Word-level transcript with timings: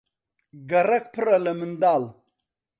گەڕەک 0.69 1.05
پڕە 1.13 1.37
لە 1.45 1.51
منداڵ. 1.59 2.03